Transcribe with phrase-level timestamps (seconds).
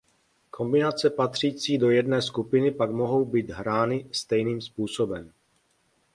[0.51, 5.33] Kombinace patřící do jedné skupiny pak mohou být hrány stejným způsobem.